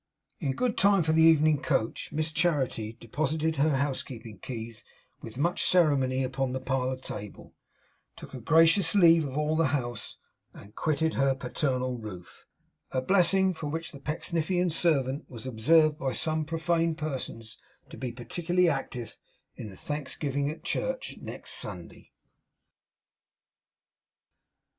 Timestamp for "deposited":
2.99-3.57